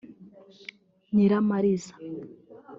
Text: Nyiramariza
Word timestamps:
Nyiramariza 1.13 1.93